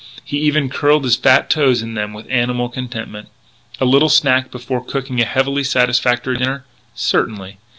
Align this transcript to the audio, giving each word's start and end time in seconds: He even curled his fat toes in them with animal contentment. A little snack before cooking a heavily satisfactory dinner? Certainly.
He 0.25 0.39
even 0.39 0.67
curled 0.71 1.03
his 1.03 1.15
fat 1.15 1.47
toes 1.47 1.83
in 1.83 1.93
them 1.93 2.11
with 2.11 2.25
animal 2.27 2.69
contentment. 2.69 3.27
A 3.79 3.85
little 3.85 4.09
snack 4.09 4.49
before 4.49 4.83
cooking 4.83 5.21
a 5.21 5.25
heavily 5.25 5.63
satisfactory 5.63 6.37
dinner? 6.37 6.65
Certainly. 6.95 7.59